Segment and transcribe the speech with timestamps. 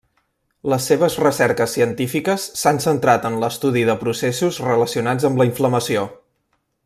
[0.71, 6.09] Les seves recerques científiques s'han centrat en l'estudi de processos relacionats amb la inflamació.